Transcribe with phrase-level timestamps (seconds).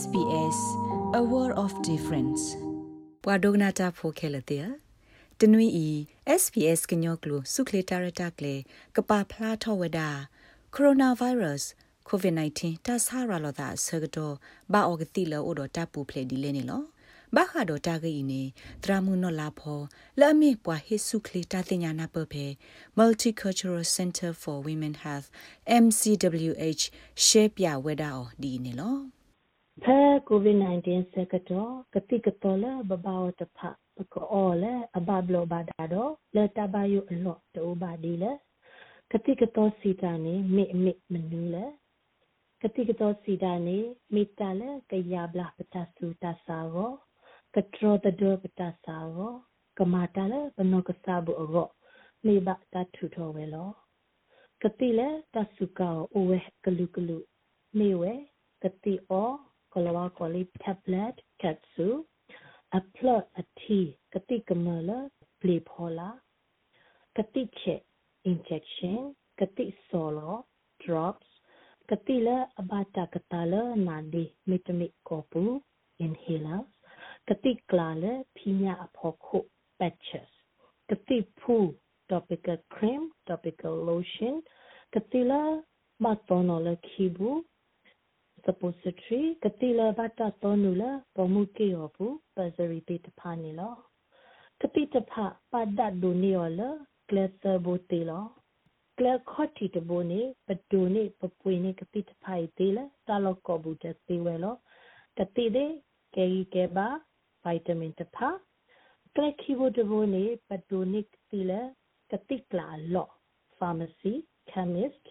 [0.00, 0.58] SBS
[1.20, 2.42] A World of Difference
[3.22, 4.66] ပဝဒဂနာတာဖိုခဲလတဲ့
[5.40, 5.88] တနွီအီ
[6.42, 8.54] SBS ကညောကလိုစုခလတာရတာကလေ
[8.96, 10.10] ကပဖလားထောဝဒါ
[10.74, 11.68] ကိုရိုနာဗိုင်းရပ်စ်
[12.08, 14.34] COVID-19 တဆာရလောတာဆကတော့
[14.72, 16.82] ဘာအော်ဂတိလောအိုတော့တပ်ပူဖလေဒီလဲနေလော
[17.36, 18.42] ဘာခါတော့တာဂီနေ
[18.82, 19.80] ဒရာမုနောလာဖော
[20.20, 22.46] လာမေပွာဟေဆုခလီတာတင်ညာနာပပေ
[22.98, 25.28] Multicultural Center for Women Health
[25.84, 26.82] MCWH
[27.24, 29.21] ရှေပြဝဲတာအော်ဒီနေလော
[29.80, 29.98] ဖဲ
[30.28, 33.58] COVID-19 စကတော့ကတိကတော်လာဘဘာဝတဖ
[33.96, 38.32] ပကောလေအဘဘလောဘာဒါတော့လက်တဘယုအလော့တိုးပါဒီလေ
[39.12, 41.64] ကတိကတော်စီတာနေမိမိမနူးလေ
[42.62, 43.78] ကတိကတော်စီတာနေ
[44.14, 46.92] မိတလေကရဘလာပတဆူတဆာရော
[47.54, 49.32] ကထရတဒပတဆာရော
[49.78, 51.68] ကမာတလေဘနောကဆာဘူရော
[52.24, 53.70] မိဘတထူထောဝဲလော
[54.62, 57.18] ကတိလေတဆုကောအိုဝဲကလူကလူ
[57.78, 58.12] မိဝဲ
[58.62, 59.32] ကတိအော
[59.72, 62.04] kalau kuali tablet katsu
[62.76, 65.08] apple ati ketika mela
[65.40, 66.20] beli pola
[67.16, 67.80] ketika
[68.24, 70.44] injection ketika solo
[70.84, 71.26] drops
[71.88, 75.60] katila abata katala nadi mitami kopu
[75.98, 76.68] inhalers
[77.26, 79.44] katiklale pinya apoku
[79.78, 80.28] patches
[80.88, 81.74] katipu
[82.08, 84.42] topical cream topical lotion
[84.92, 85.62] katila
[86.00, 87.44] matonole kibu
[88.44, 93.70] kati la matonola khibu suppository katila bata tonula bomuke yobu bursary pe tapha ni lo
[94.60, 96.68] kati tapha pada do ni yola
[97.08, 98.20] glaser bote lo
[98.98, 103.32] kla khotti to bo ni pado ni papwe ni kati tapha i te la talo
[103.46, 104.52] ko bu te te we lo
[105.18, 105.64] kati de
[106.14, 106.86] ke ke ba
[107.44, 108.30] vitamin tapha
[109.14, 111.60] kla khibo to bo ni pado ni kati la
[112.10, 113.06] kati kla lo
[113.58, 114.14] pharmacy
[114.50, 115.04] chemist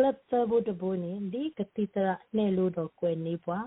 [0.04, 0.98] လပ်သဘုတဘုန်
[1.32, 3.66] ဒီကတိတရနဲ့လို့တော့ကွယ်နေပွား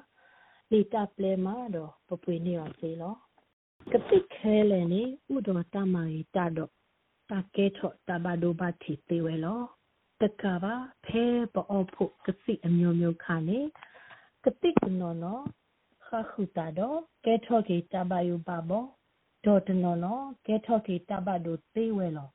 [0.71, 3.15] လေတာပလဲမှာတော့ပပွေနေရစေလော
[3.91, 5.01] ကတိခဲလဲနေ
[5.33, 6.71] ဥတော်တမရီတတော့
[7.29, 9.61] တကဲထော့တဘဒိုဘတီသေးဝဲလော
[10.21, 10.75] တကပါ
[11.05, 13.59] ဖဲပေါ်ဖို့ကတိအမျိုးမျိုးခါနေ
[14.43, 15.43] ကတိကနော်နော်
[16.05, 18.85] ခခုတာတော့ကဲထော့ကေတဘယူပါဘော
[19.45, 22.29] ဒေါ်တနော်နော်ကဲထော့ကေတဘဒိုသေးဝဲလော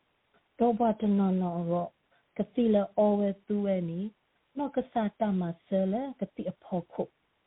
[0.59, 1.87] တော့ဘတနော်နော်ရော
[2.39, 4.01] ကတိလအောဝဲသူဝဲနီ
[4.59, 7.03] နော့ကစားတမဆဲလကတိအဖို့ခု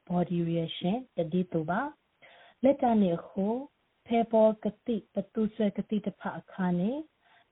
[0.08, 1.82] body reaction တတိတူပါ
[2.64, 3.54] လက်တနေခို
[4.06, 6.92] ဖေပေါ်ကတိပတူဆွဲကတိတဖအခါနေ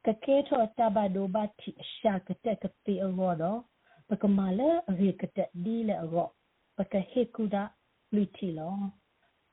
[0.05, 3.59] ကကဲထောတဘဒိုဘတိရှာကတကတိအောတော့
[4.09, 6.27] ပကမာလအရေကတဒီလေအော
[6.77, 7.55] ပကဟေကူဒ
[8.13, 8.75] လူတီလော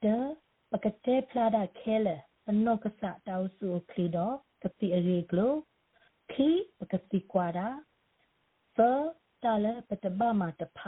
[0.05, 0.07] ဒ
[0.73, 2.17] ပကတဲဖလာဒခဲလေ
[2.51, 5.57] အနောကစတောက်စုခလီတော့ကတိအရေကလို့
[6.33, 6.49] ခီ
[6.79, 7.69] ပကတိကွာတာ
[8.79, 8.99] သော
[9.43, 10.79] တလပတဘမတဖ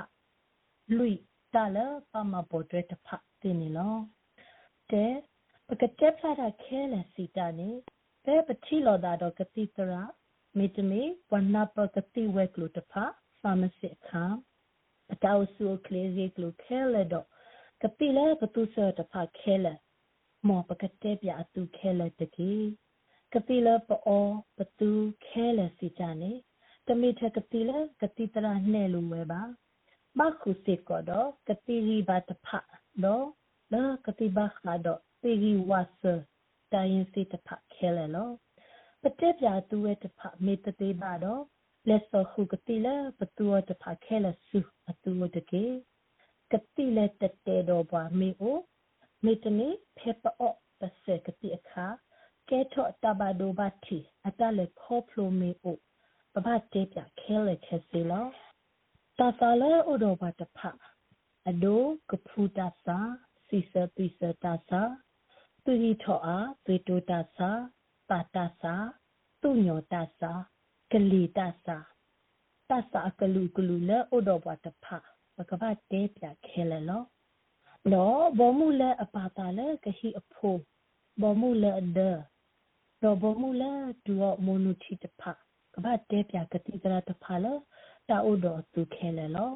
[0.97, 1.09] လူ
[1.55, 1.79] တလ
[2.13, 3.09] ပမပေါ်တွဲတဖ
[3.41, 3.97] တင်းနေလော
[4.91, 5.07] တဲ
[5.69, 7.71] ပကတက်ဖလာတာခဲလစီတာနေ
[8.25, 10.03] ပဲပတိလောတာတော့ကတိတရာ
[10.59, 11.03] မေတမေ
[11.33, 12.93] ဝနပကတိဝဲကလူတဖ
[13.41, 14.25] ဖာမစီခါ
[15.09, 17.27] ပတောက်ဆူကလေးရီကလူခဲလတော့
[17.83, 19.67] ကတိလဲပတုဆတဖခဲလ
[20.49, 22.67] မောပကတက်ပြအတူခဲလတကြီး
[23.37, 24.27] ကတိလပအော
[24.57, 24.91] ပတူ
[25.27, 26.33] ခဲလစီကြနေ
[26.87, 27.71] တမိထကတိလ
[28.01, 29.43] ကတိတရနှဲလူဝဲပါ
[30.19, 32.49] ဘခုစေကတော့ကတိရီဘတ်ဖ
[33.05, 33.27] တော့
[33.73, 33.75] လ
[34.07, 36.03] ကတိဘခါတော့တေရီဝါဆ
[36.73, 38.31] တိုင်းစီတဖခဲလေလော
[39.03, 41.43] ပတက်ပြသူဝဲတဖမေတသေးပါတော့
[41.89, 45.65] လက်စောခုကတိလပတူဝတဖခဲလစုအတူဝတကေ
[46.53, 48.59] ကတိလတတဲတော့ပါမေအို
[49.25, 49.69] မေတနေ
[49.99, 51.87] ဖေပအော့ပစကတိအခါ
[52.51, 55.77] ကဲထော့တဘဒိုဘတီအတလေခေါဖလိုမေအို
[56.35, 58.27] ပပတေးပြခဲလေခဲစီလော
[59.19, 60.59] တာဆာလေဥဒဘတဖ
[61.49, 62.99] အဒိုကဖူတာစာ
[63.47, 64.83] စီစပိစတာစာ
[65.65, 67.51] သူဟီထောအားသွေတိုတာစာ
[68.09, 68.75] ပါတာစာ
[69.43, 70.33] သူညောတာစာ
[70.93, 71.77] ကလီတာစာ
[72.71, 74.87] တာစာကလူကလူလေဥဒဘတဖ
[75.37, 77.03] ပကပတေးပြခဲလေလော
[77.93, 80.63] လောဘောမူလေအပါတာလေကဟီအဖိုး
[81.21, 82.01] ဘောမူလေအဒ
[83.03, 83.73] တော့ဘောမူလေ
[84.05, 84.15] ဒူ
[84.45, 85.23] မိုနူတီတဖ
[85.75, 87.47] ကဘာတဲပြကတိကရတဖာလ
[88.09, 89.51] တာအိုတော်သူခဲလေလော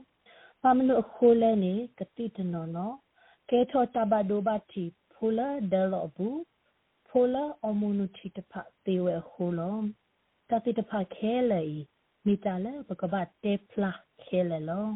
[0.63, 2.95] ပမနုခိုးလဲနေကတိတနော်နော်
[3.51, 4.85] ကဲထောတဘဒိုဘတီ
[5.15, 6.41] ဖိုလာဒဲလောဘူး
[7.09, 8.53] ဖိုလာအမုနုတီတဖ
[8.85, 9.77] တေဝဲခိုးလော
[10.51, 11.65] ကတိတဖခဲလေ
[12.27, 14.89] မိတလဲဘကဘာတဲဖလာခဲလေလော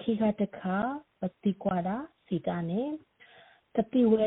[0.00, 0.76] ခိခတခါ
[1.20, 1.96] ပတိကွာတာ
[2.26, 2.82] စီတာနေ
[3.76, 4.26] ကတိဝဲ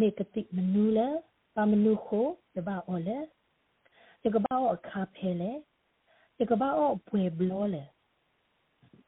[0.00, 1.08] နေကတိမနူလဲ
[1.54, 3.18] ပမနုခိုတဘာအော်လဲ
[4.24, 5.52] တကဘာအခါဖဲလေ
[6.38, 7.84] တကဘာအပွေဘလောလေ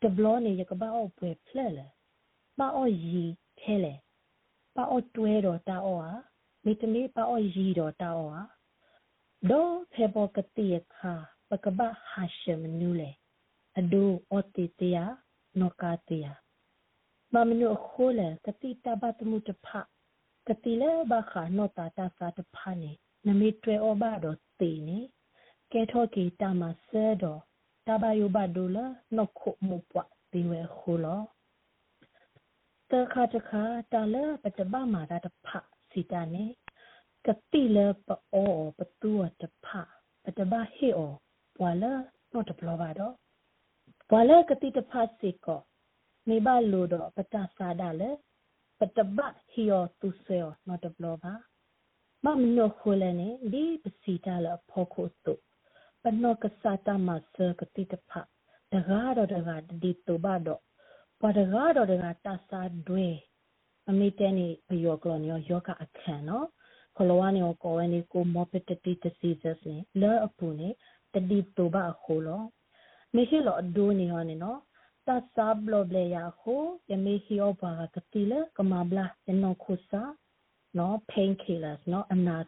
[0.02, 1.86] တဘလောနေရကဘာအပွေဖလဲလေ
[2.58, 3.24] ပါအော်ရီ
[3.60, 3.94] ထဲလေ
[4.76, 6.12] ပါအော်တွဲတော့တာအော်ဟာ
[6.64, 8.42] မိတမေပါအော်ရီတော့တာအော်ဟာ
[9.50, 11.12] ဒေါ်ဖေဘောကတိယခါ
[11.50, 13.10] ပကဘဟာရှမနူလေ
[13.78, 15.04] အဒိုအော်တီတယာ
[15.60, 16.32] နောကာတယာ
[17.32, 19.66] မမနုခိုးလေကတိတဘတ်မှုတဖ
[20.48, 22.90] ကတိလေဘခါနောတာတာစာတဖနေ
[23.26, 24.98] နမေတွဲဩဘာတော့တေနေ
[25.72, 27.40] ကဲထောကီတမဆဲတော့
[27.86, 31.22] တဘယုဘဒူလာနောခုမှုပွားဒီဝဲခိုးလော
[32.90, 33.62] တခါတခါ
[33.92, 35.46] တလပတဘမာတာတဖ
[35.90, 36.44] စီတနေ
[37.26, 39.66] ကတိလေပအောပတူတဖ
[40.24, 41.12] ပတဘဟေအော
[41.58, 41.92] ဘွာလာ
[42.32, 43.14] နောတဘလဘာတော့
[44.10, 45.60] ဘွာလာကတိတဖစီကော
[46.28, 48.10] မေဘလိုတော့ပတစာဒါလေ
[48.78, 49.18] ပတဘ
[49.50, 51.32] ဟီယောသူဆွေနောတဘလဘာ
[52.24, 55.34] မမနောခိုလနေဒီပစီတာလဖောခိုတု
[56.02, 58.10] ပနောကစားတမဆကတိတဖ
[58.72, 60.60] တကားတော့တကားဒီတူဘတော့
[61.20, 63.06] ပဒကားတော့တကားတဆာတွေ
[63.88, 66.46] အမိတဲနေဘယောကလောနီယောဂအခန့်နော်
[66.96, 70.68] ခလောဝါနေကိုဝဲနေကို morbidity diseases နေလောအပူနေ
[71.12, 72.42] တတိတူဘခိုလော
[73.14, 74.75] မရှိလောအဒိုးနေဟောနေနော်တဆာဘလဘလေယာခိုယမေဟီယောဘာကတိလကမဘလာယနောခုစာနော် painkillers နော်အနာ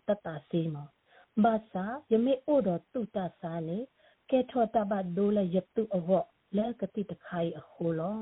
[0.06, 0.76] တတစီမ
[1.44, 3.78] ဘာသာယမေအိုတော်တုတဆာနေ
[4.30, 6.10] ကဲထောတဘဒိုလယတုအဝ
[6.56, 8.18] လဲကတိတခိုင်အခုလော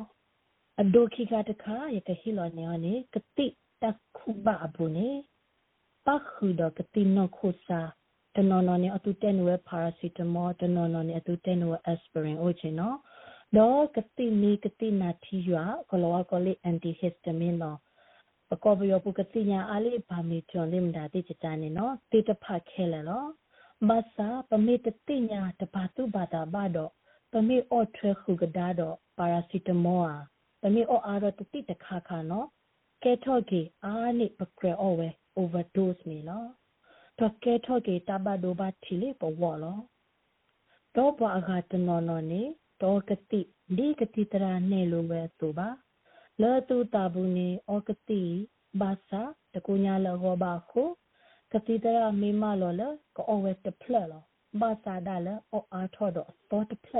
[0.80, 3.46] အဒိုခိကတခါယကဟီလောနေနေကတိ
[3.82, 3.84] တ
[4.16, 5.10] ခုဘအဘူနေ
[6.06, 7.80] ပခုဒကတိနခုစာ
[8.34, 12.96] တနော်နော်နေအတူတဲနွယ်ပါရာစီတမောတနော်နော်နေအတူတဲနွယ်အက်စပရင်အိုချင်နော်
[13.54, 17.78] တော့ကတိနီကတိနာထီရွာကလောကလေးအန်တီဟစ်တမင်းတော့
[18.50, 23.28] ပကောဘယောပုကတိညာအလေးဘာမီချွန်လိမဒါတိချတန်နေနော်တိတဖခဲလေနော်
[23.88, 26.90] ဘာသာပမေတတိညာတဘာတုဘာတာဘာတော့
[27.32, 30.18] ပမေအော့ထွဲခုကဒါတော့ပါရာစီတမောအာ
[30.60, 32.46] ပမေအော့အာတော့တတိတခါခါနော်
[33.02, 35.08] ကဲထော့ကေအာနိပကရအောဝဲ
[35.40, 36.44] overdose မီလော
[37.18, 39.78] တော့ကဲထော့ကေတဘဒိုဘာထီလေပဝော်လော
[40.96, 42.42] တော့ဘာအခါတနော်နော်နေ
[42.82, 43.40] တော့ကတိ
[43.76, 45.68] ဒီကတိတရာနေလိုပဲသူပါ
[46.40, 48.22] လောတူတာဘူးနေဩကတိ
[48.80, 49.22] ဘာသာ
[49.54, 50.82] တကူညာလောဟောပါခု
[51.52, 52.82] ကတိတရာမေမလောလ
[53.16, 54.22] ကောဝဲတဖလလော
[54.60, 55.34] ဘာသာဒါလဩ
[55.72, 56.94] အားထောတော့သောတဖလ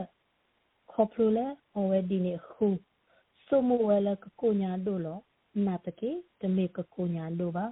[0.91, 1.47] ခေါပလူလဲ
[1.77, 2.67] ဩဝဲဒီနေခု
[3.47, 5.19] စုမဝဲလကကူညာတို့လော
[5.67, 7.67] နာတကေတမေကကူညာတို့ပါ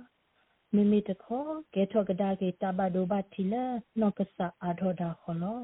[0.75, 3.65] မိမိတခေါ်ကဲထောကဒါကေတဘဒိုဘတီလာ
[4.01, 5.59] နောကဆာအာထောဒါခေါ်လော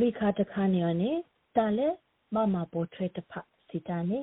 [0.00, 1.10] လိခါတခါနေရနေ
[1.56, 1.88] တာလေ
[2.34, 3.32] မမပိုထွေးတဖ
[3.68, 4.20] စီတာနေ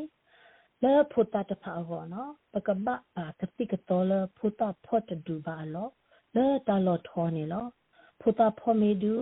[0.84, 5.90] လဲဖုတာတဖဟောနော်ပကဘပါကတိကတော်လဖုတာဖော့တဒူပါလော
[6.36, 7.66] လဲတာလောထောနေလော
[8.22, 9.16] ဖုတာဖော့မီဒူ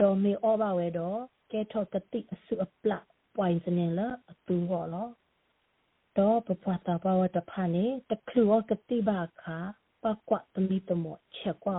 [0.00, 2.92] ဒေါ်မီအောဘဝဲတော့ကဲထောကတိအစုအပလ
[3.36, 4.00] ပွိုင်စနေလ
[4.30, 5.08] အတူဟောလော
[6.18, 9.56] တော့ပပတာပါဝတဖာနေတခလူကတိပါခါ
[10.02, 11.78] ပကွတ်တမီတမောချက်ကွာ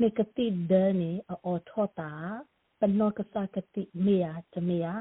[0.00, 2.12] မေကတိဒနေအောထောတာ
[2.80, 4.94] ပနောကစကတိမေယာတမေယာ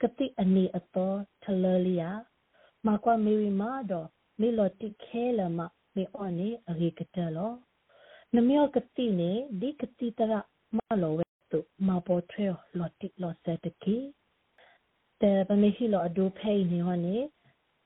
[0.00, 2.10] ကတိအနေအတော်ထလလီယာ
[2.86, 4.08] မကွာမေဝီမာတော့
[4.40, 5.60] မေလော်တိခဲလမ
[5.94, 7.52] မေအော်နေအရေကတလော
[8.34, 10.34] နမောကတိနေဒီကတိတရ
[10.76, 12.46] မလောဝဲတုမပေါ်ထွဲ
[12.78, 13.96] လော်တိလော်စတကီ
[15.20, 17.16] တဲပမေဟီလောအဒိုဖေးနေဟောနေ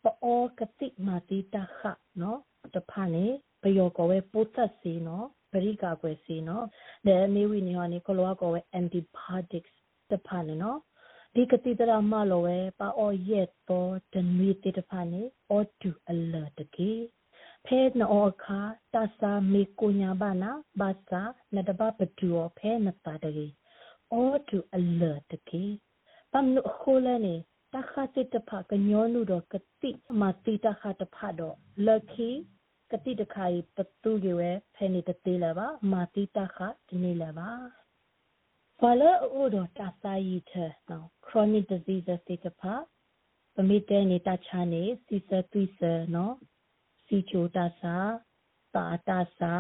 [0.02, 1.78] ပေါ်ကတိမာတိတခ
[2.20, 2.40] နော်
[2.74, 3.26] တဖာနေ
[3.62, 6.66] ဘယောကဝဲပုတ်သက်စီနော် ပရိကာကွယ်စီနော်
[7.06, 9.72] ဒါမေဝီနေဟောနေကလောကဝဲ antibiotics
[10.10, 10.78] တဖာနေနော်
[11.34, 16.92] ဒီကတိတရာမလောဝဲပါအော်ရက်တော့တနွေတေတဖာနေအော်တူအလတကေ
[17.66, 18.60] ဖဲနောအခါ
[18.94, 21.22] တဆာမေကိုညာဘာနာဘာသာ
[21.54, 22.28] နတဘပတူ
[22.58, 23.48] ဖဲနတာတကေ
[24.12, 25.64] အော်တူအလတကေ
[26.32, 27.34] ပမ်နုခိုလနေ
[27.74, 29.90] တခါစစ်တဖကညောနုတော့ကတိ
[30.20, 31.56] မတိတခါတဖတော့
[31.86, 32.30] လခီ
[32.92, 33.44] ကတိတခါ
[33.76, 37.50] ပတူကေဝဲဖဲနေတသေးလာပါမာတိတခါဒီနေလာပါ
[38.80, 40.52] ဘာလဲအိုတော့တဆာယီထ
[40.90, 42.62] နော် chronic diseases တေတဖ
[43.54, 45.80] ပမိတဲနေတာချာနေစီစသွိစ
[46.14, 46.34] နော်
[47.06, 47.96] စီချိုတဆာ
[48.74, 49.54] တာတဆာ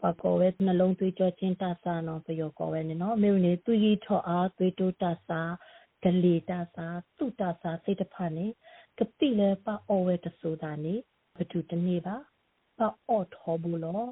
[0.00, 5.40] ပကောဝဲနှလုံးသွေးကြောချင်းတဆာနော်ပယောကောဝဲနေနော်မြို့နေသူကြီးထော့အားသွေးတိုးတဆာ
[6.02, 8.46] ဂလေတဆာသူတဆာစိတ်တဖနေ
[8.98, 10.94] ကတိလဲပအော်ဝဲတဆိုတာနေ
[11.36, 12.41] ဘသူတနေပါပ
[13.08, 14.02] အော်ထောဘူးလော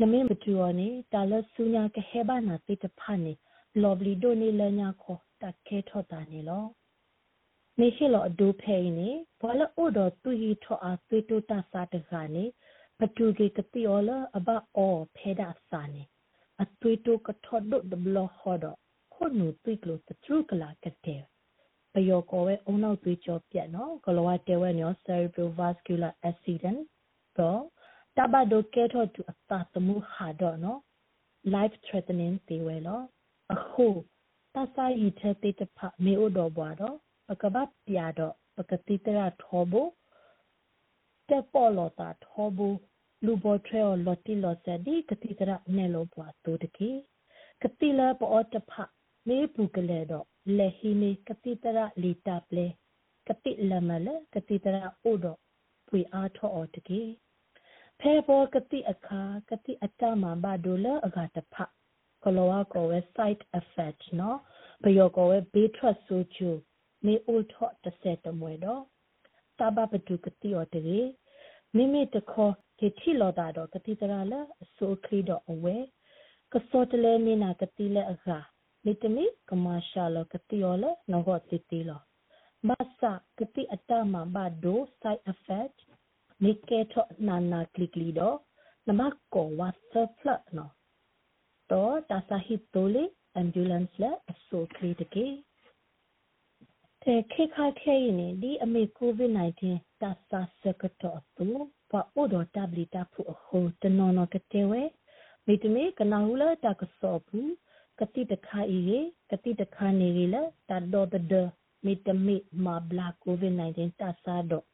[0.00, 3.32] နမင်းဘတူအနေတာလဆူညာကဟဲဘာနာစိတဖာနေ
[3.82, 6.64] လော်ဘလီဒိုနေလညာခေါ်တခဲထောတာနေလော
[7.80, 12.44] နေရှိလောအဒိုဖေးနေဘာလအိုတော်သူဟီထောအားသွေးတိုးတာစာတကနေ
[12.98, 16.02] ဘတူကေကတိော်လအဘအောဖေဒါစာနေ
[16.62, 18.78] အသွေးတိုးကထောဒုဒဘလခေါ်တော့
[19.14, 21.22] ခုနုသွေးကလို့တထရုကလာကတဲ့
[21.92, 26.80] ပယောကောဝဲအုံနောက်သွေးကြောပြက်နော်ကလောဝတဲဝဲနော် cerebrovascular accident
[27.38, 27.62] တော့
[28.16, 30.80] တဘဒိုကဲထော့တူအတာတမှုဟာတော့နော်
[31.54, 33.00] life threatening တေဝဲလော
[33.52, 33.86] အခု
[34.54, 36.96] တဆိုင်ဟိတဲ့တေတဖမေအိုတော့ဘွားတော့
[37.28, 39.74] ပကပတ်ပြတော့ပကတိတရထောဘ
[41.28, 42.58] တက်ပေါ်လောတာထောဘ
[43.24, 46.90] လူဘောထရေလော်တီလော်ဆက်ဒီကတိတရနဲလောဘွားတူတကေ
[47.62, 48.72] ကတိလာပေါ်တဖ
[49.28, 50.26] မေပူကလေတော့
[50.58, 51.30] လေဟီနီက
[58.02, 61.56] တိတရလီတာပလေကတိလမလကတိတရအိုတော့ပွေအားထောတကေဖဲဘောကတိအခါကတိအတမဘာဒိုလအဂတဖ
[62.22, 64.38] ကလောဝကောဝဲ site effect နော်
[64.82, 66.50] ဘယောကောဝဲဘေးထွက်ဆိုချူ
[67.06, 68.82] မေအိုထော့တဆက်တမွေတော့
[69.58, 70.98] တဘပတုကတိော်တေ
[71.76, 75.76] မိမိတခေါ်ဒီထီလောတာတော့ကတိတရာလအစိုးခရီတော့အဝဲ
[76.52, 78.38] ကစောတလဲမိနာကတိလဲအခါ
[78.84, 82.00] မိတမိကမရှာလကတိော်လဲနောတိတိလော
[82.68, 85.78] မဆာကတိအတမဘာဒို side effect
[86.42, 88.36] မိကေထောနာနာကလီကလီတော့
[88.88, 89.00] နမ
[89.34, 90.72] ကောဝတ်ဆဖလနော်
[91.70, 93.04] တော့တာစာဟစ်တိုလီ
[93.40, 95.26] ambulance လဲအစိုးခရီတကေ
[97.02, 99.62] တဲ့ခေခါခဲရင်ဒီအမေ covid-19
[100.02, 101.46] တာစာစကတော့သူ
[101.90, 104.82] ဘာအိုဒတာဘလီတာဖူအဟိုတနော်နော်ကတဲ့ဝဲ
[105.46, 107.50] မိတမေကနာဟုလာတာကစောဘူး
[108.00, 108.80] ကတိတခါဤ
[109.30, 111.48] ကတိတခါနေရလာတာတော့တဲ့
[111.84, 114.71] မိတမေမဘလာ covid-19 တာစာတော့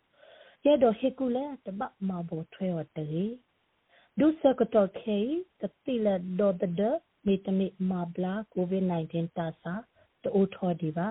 [0.65, 3.09] ရဲတော့ဟေကူလဲတပတ်မဘောထွဲော်တေ
[4.19, 5.19] ဒုစကတော့ခေ
[5.61, 6.97] ကတိလဲတော့တဲ့
[7.27, 9.75] မိတမေမဘလာ covid-19 တာစာ
[10.23, 11.09] တိုးထော်ဒီပါ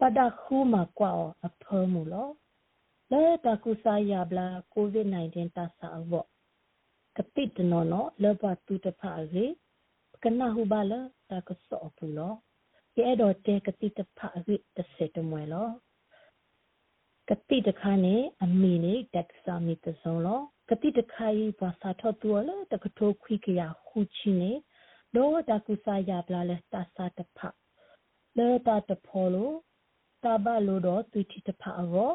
[0.00, 1.12] ပဒခုမကွာ
[1.46, 2.28] အဖမူလော
[3.12, 6.24] လဲတကုစာယဘလာ covid-19 တဆာဘော
[7.16, 9.46] ကတိတနောနောလဘတူတဖာရေ
[10.22, 12.34] ကနဟုဘလာတကစောပူလော
[12.96, 15.68] ကဲတော့တဲကတိတဖာရေတစေတမွဲလော
[17.30, 20.40] ကတိတခါနေအမီနေတက်ဆာမီတစုံလော
[20.70, 24.52] ကတိတခါဤဘာသာထောတူလောတကထိုခွိကရခုချီနေ
[25.14, 27.48] တော့တကုစာယဘလာလဲတဆာတဖာ
[28.36, 29.54] လဲတတဖောလို့
[30.24, 32.12] တာဘလို့တော့သူတိတဖာရော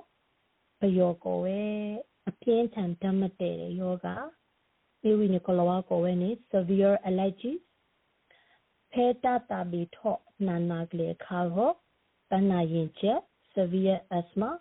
[0.79, 1.61] ပယောကိုဝဲ
[2.29, 7.61] အပြင်းထန်တတ်မတဲ့ယောဂေဝိနကလဝကိုဝဲနေ severe allergies
[8.91, 11.71] ဖဲတာတာဘီထော့နာနာကလေခါရော
[12.31, 13.19] တနာရင်ချက်
[13.53, 14.51] severe asthma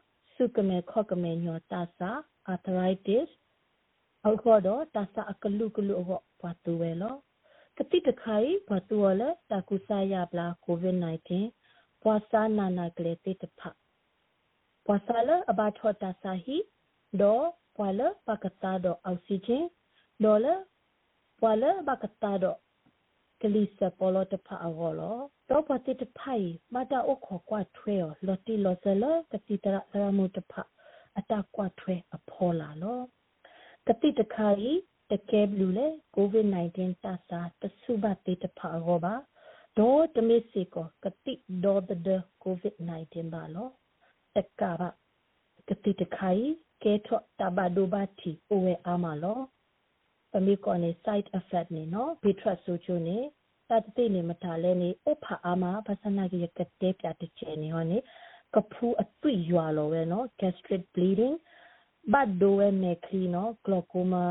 [0.42, 2.10] စုကမေခော့ကမေညောတာစာ
[2.52, 3.28] arthritis
[4.26, 7.16] အခုတော့တာစာအကလူကလူဟောပတ်သူဝဲလော
[7.76, 10.96] ကတိတခိုင်ဘတ်တော်လဲတာကုစာယပလာ covid
[11.48, 13.60] 19ပွာစာနာနာကလေးတေတဖ
[14.86, 16.56] ပွာစာလအဘထောတာစာဟီ
[17.20, 17.44] ဒေါ်
[17.76, 19.64] ပွာလပကတာဒေါ်အောက်ဆီဂျင်
[20.24, 20.46] ဒေါ်လ
[21.40, 22.58] ပွာလပကတာဒေါ်
[23.42, 25.18] ကလီစပေါ်လတဖအဝလော
[25.50, 30.52] တော့ပတိတဖိုင်မတာအခေါ်ကွာထွဲော်လော်တီလော်ဆလကတိတရရမှုတဖ
[31.18, 33.00] အတကွာထွဲအဖောလာလော
[33.88, 34.72] ကတိတခါဤ
[35.10, 39.14] တကဲဘလူလေ covid-19 တာစာတဆုဘတေတဖအရောပါ
[39.78, 41.32] ဒေါ်တမစ်စီကိုကတိ
[41.64, 41.90] ဒေါ်ဒ
[42.42, 43.68] ကိုဗစ် -19 ပါလော
[44.34, 44.88] တက်ကပါ
[45.68, 46.44] ကတိတခိုင်
[46.82, 49.38] ကဲထော့တဘဒိုဘတီအိုဝဲအားမလော
[50.32, 53.18] ပမီကောနေ side effect နေနော်ဘီထရဆိုချိုနေ
[53.70, 56.68] တတတိနေမထားလဲနေဥဖအားမပစနာကြီးကတဲ့
[57.00, 57.98] ပြတဲ့ချေနေဟောနေ
[58.54, 61.36] ကဖူးအသွိရွာလောဝဲနော် gastric bleeding
[62.12, 64.24] ဘတ်ဒိုဝဲမေခလီနော် glaucoma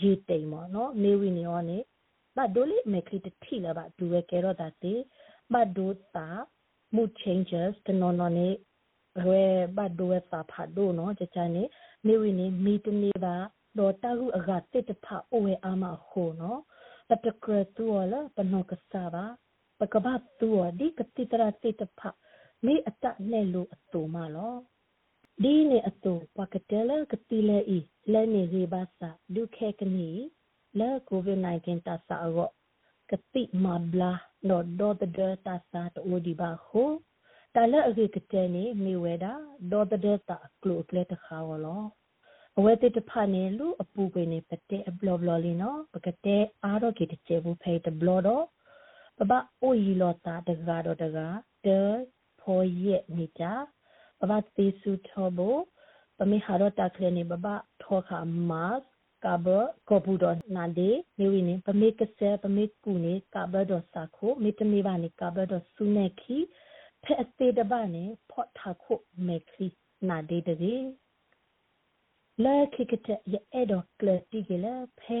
[0.00, 1.78] ရေတိမ်မောနော်မေဝီနေဟောနေ
[2.36, 4.94] ဘတ်ဒိုလီမေခလီတတိလာဘဒူဝဲကဲတော့တာတေ
[5.52, 6.28] ဘတ်ဒိုတာ
[6.94, 8.48] mood changes တနော်နော်နေ
[9.26, 9.44] ရဲ
[9.76, 11.62] ဘတ်ဒိုဝဲစာဖတ်ဒိုနော်ချချနေ
[12.06, 13.36] မေဝီနေမီတနေပါ
[13.78, 16.60] တော့တာဟုအကတစ်တဖအိုဝဲအာမခိုနော်
[17.08, 19.24] ပတကရတူလာပနောကစားပါ
[19.80, 22.00] ပကဘတ်တူဒီကတိတရာတစ်တဖ
[22.64, 24.54] မေအတနဲ့လို့အတူမလော
[25.42, 27.78] ဒီနေအတူပကတဲလကတိလေဤ
[28.12, 30.10] လဲနေရေပါစာဒုခဲကနီ
[30.78, 32.50] လဲ covid-19 တာစာရော
[33.10, 34.12] ကတိမဘလာ
[34.48, 35.02] နော်ဒေါ်ဒ
[35.46, 36.90] တာစာတိုဒီဘာခို
[37.54, 39.32] တာလဲအကေကတဲနေမိဝဲတာ
[39.72, 41.82] ဒေါ်ဒတာကလုကလက်တခါဝလော
[42.58, 48.44] အဝဲတိတဖာနေလူအပူပေနေပတဲ့အဘလဘလလီနော်ပကတဲ့အားတော့ကေတချေဘူးဖေးတဘလတော့
[49.18, 49.32] ပပ
[49.62, 51.80] အိုယီလောတာတကားတော့တကားတဲ
[52.40, 53.44] ဖော်ရဲ့နေကြ
[54.20, 55.40] ပပသေစုထောဘ
[56.18, 57.46] ပမေဟာတော့တာခလနေပပ
[57.82, 58.18] ထောခါ
[58.50, 58.78] မတ်
[59.24, 59.46] ကဘ
[59.88, 60.24] ကောပူဒ
[60.56, 66.36] နာဒေနေဝိနေပမေကဆဲပမေကူနေကဘဒဆာခိုမေတမေဘာနေကဘဒဆုနေခီ
[67.02, 69.66] ဖဲအသေးတပါနေဖော့ထာခိုမေခီ
[70.08, 70.74] နာဒေတေ
[72.42, 75.20] လဲခိကတဲ့ရဲ့တော့ကလတိကလေဖဲ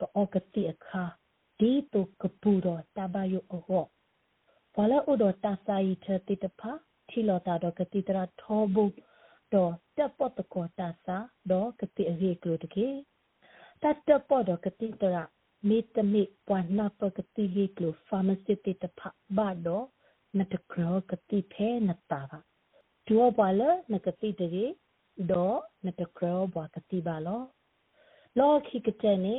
[0.00, 1.04] တော့ကတိအခါ
[1.58, 3.84] ဒီတုကပူတော့တဘယုအော
[4.74, 6.72] ဘာလဲဥဒတာဆိုင်ထတိတဖာ
[7.08, 8.92] ထီလောတာတော့ကတိတရာထောဘူး
[9.54, 11.16] တော့တက်ပတ်တကောတာစာ
[11.50, 12.88] တော့ကတိအရေးကလို့တကေ
[13.82, 15.24] တတ်တက်ပတ်တော့ကတိတရာ
[15.68, 19.00] မေတ္တမေပွားနာပကတိရေးကလို့ pharmacy တိတဖ
[19.36, 19.86] ဘာတော့
[20.38, 22.40] နတကောကတိဖဲနတာပါ
[23.06, 23.60] တူပါလ
[23.92, 24.66] နကတိတရေ
[25.30, 27.42] တော့ နတကောဘွားကတိပါလော
[28.38, 29.36] လောခိကတဲ့နေ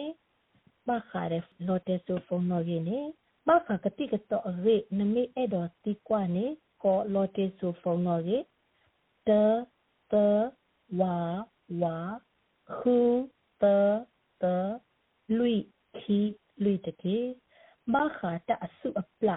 [0.87, 2.99] ဘာခါရဖလော်တေဆိုဖုန်းနော်ရင်းနေ
[3.47, 6.45] ဘာခါကတိကတော့ရေနမေအဲ့တော့တိကွာနေ
[6.83, 8.37] ကောလော်တေဆိုဖုန်းနော်ရေ
[9.27, 9.29] တ
[10.11, 10.13] တ
[10.99, 11.17] ဝါ
[11.81, 11.97] ဝါ
[12.77, 12.97] ခု
[13.61, 13.63] တ
[14.41, 14.43] တ
[15.37, 15.47] လူ
[15.97, 16.19] ခီ
[16.63, 17.17] လူတကေ
[17.93, 19.29] ဘာခါတအစုအပလ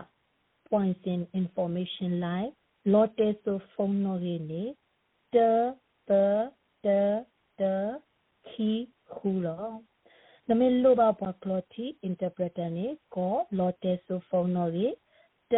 [0.71, 2.53] points in information line
[2.93, 4.63] lotte so phone no ge ne
[5.33, 5.37] t
[6.09, 6.11] t
[6.87, 6.89] t
[7.59, 7.63] t
[8.49, 8.71] khi
[9.15, 9.61] khu lo
[10.49, 14.89] နမေလိုဘာပွားကလော်တီ interpreter နေကို lotte so phone no ge
[15.51, 15.55] t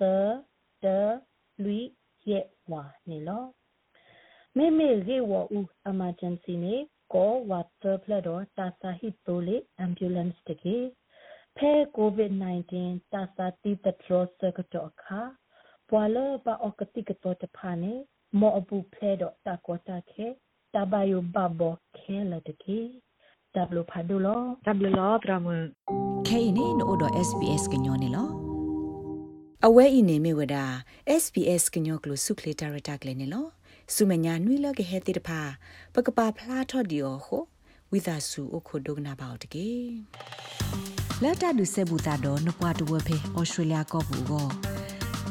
[0.00, 0.02] t
[0.82, 0.84] t
[1.64, 1.80] lui
[2.28, 3.44] ye wa နေလော
[4.56, 6.76] မေမေရေဝဦး emergency နေ
[7.14, 10.76] ကို water flood တော့တာစာဟိတိုလေ ambulance တကေ
[11.56, 12.72] ဖဲ covid-19
[13.12, 15.20] တာစာတီတထရစကတော့အခါ
[15.88, 17.92] ပွာလပါအကတိကတော့တဖာနေ
[18.40, 20.26] မောအပူဖဲတော့တာကောတာခဲ
[20.74, 21.60] တဘယဘဘ
[21.98, 22.78] ခဲလတကေ
[23.54, 25.46] ဒဘလဖာဒူလောဒဘလလောဒရမ
[26.28, 28.28] ခဲနေနို့တော့ SBS ကညောနေလော
[29.66, 30.56] အဝဲဤနေမြဝဒ
[31.22, 33.46] SBS ကညောကလစုခလတာရတာကလေးနေလော
[33.94, 35.40] စုမညာနွိလကဟဲတိတဖာ
[35.94, 37.42] ပကပဖလားထော့ဒီယောဟို
[37.90, 39.68] ဝိသစုအခုဒုကနာပေါတကေ
[41.22, 44.46] လာတာဒုစေဘူတာဒေါ်နပွားတဝဖေဩစတြေးလျကောဘူကို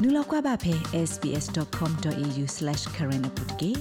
[0.00, 0.74] နူလောက်ကွာပါဖေ
[1.08, 3.72] sbs.com.au/current ပုတ်ကေ